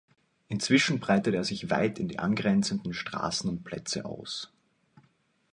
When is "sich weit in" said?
1.43-2.07